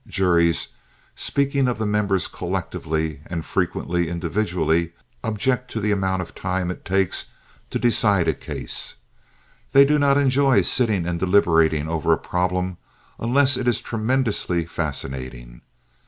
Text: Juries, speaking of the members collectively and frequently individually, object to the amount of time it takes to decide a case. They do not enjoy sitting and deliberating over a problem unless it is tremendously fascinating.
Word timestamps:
Juries, 0.07 0.69
speaking 1.15 1.67
of 1.67 1.77
the 1.77 1.85
members 1.85 2.27
collectively 2.27 3.21
and 3.27 3.45
frequently 3.45 4.09
individually, 4.09 4.93
object 5.23 5.69
to 5.69 5.79
the 5.79 5.91
amount 5.91 6.23
of 6.23 6.33
time 6.33 6.71
it 6.71 6.83
takes 6.83 7.27
to 7.69 7.77
decide 7.77 8.27
a 8.27 8.33
case. 8.33 8.95
They 9.73 9.85
do 9.85 9.99
not 9.99 10.17
enjoy 10.17 10.63
sitting 10.63 11.05
and 11.07 11.19
deliberating 11.19 11.87
over 11.87 12.11
a 12.11 12.17
problem 12.17 12.77
unless 13.19 13.57
it 13.57 13.67
is 13.67 13.79
tremendously 13.79 14.65
fascinating. 14.65 15.61